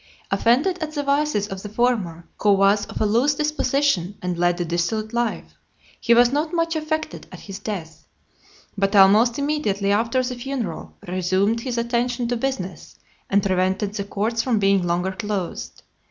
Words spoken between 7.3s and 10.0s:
at his death; but, almost immediately